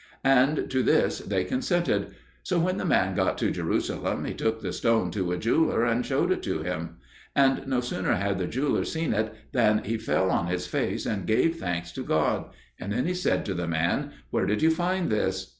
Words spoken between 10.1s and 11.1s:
on his face